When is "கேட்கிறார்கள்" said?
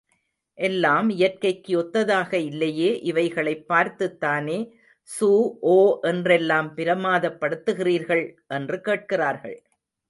8.81-9.63